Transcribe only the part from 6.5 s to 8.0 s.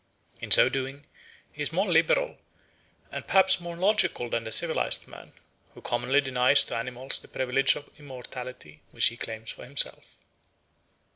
to animals that privilege of